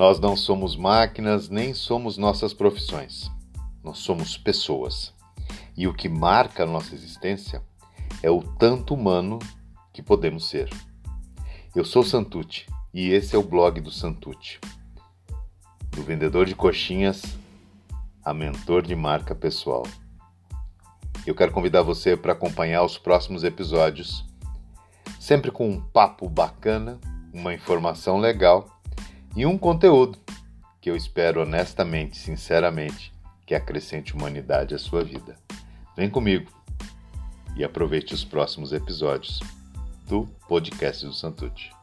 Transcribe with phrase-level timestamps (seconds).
[0.00, 3.30] Nós não somos máquinas nem somos nossas profissões.
[3.84, 5.12] Nós somos pessoas.
[5.76, 7.62] E o que marca a nossa existência
[8.22, 9.38] é o tanto humano
[9.92, 10.70] que podemos ser.
[11.76, 14.58] Eu sou Santucci e esse é o blog do Santucci.
[15.90, 17.22] Do vendedor de coxinhas
[18.24, 19.82] a mentor de marca pessoal.
[21.26, 24.24] Eu quero convidar você para acompanhar os próximos episódios,
[25.20, 26.98] sempre com um papo bacana,
[27.34, 28.79] uma informação legal
[29.36, 30.18] e um conteúdo
[30.80, 33.12] que eu espero honestamente, sinceramente,
[33.46, 35.36] que acrescente humanidade à sua vida.
[35.96, 36.50] Vem comigo
[37.56, 39.40] e aproveite os próximos episódios
[40.06, 41.79] do podcast do Santucci.